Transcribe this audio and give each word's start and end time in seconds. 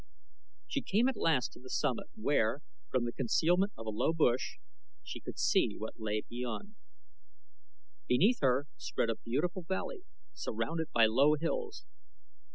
She 0.67 0.81
came 0.81 1.07
at 1.09 1.15
last 1.15 1.51
to 1.51 1.59
the 1.59 1.69
summit, 1.69 2.07
where, 2.15 2.63
from 2.89 3.05
the 3.05 3.11
concealment 3.13 3.71
of 3.77 3.85
a 3.85 3.91
low 3.91 4.13
bush, 4.13 4.57
she 5.03 5.19
could 5.19 5.37
see 5.37 5.75
what 5.77 5.99
lay 5.99 6.23
beyond. 6.27 6.73
Beneath 8.07 8.39
her 8.41 8.65
spread 8.77 9.11
a 9.11 9.15
beautiful 9.17 9.61
valley 9.61 10.01
surrounded 10.33 10.91
by 10.91 11.05
low 11.05 11.35
hills. 11.35 11.85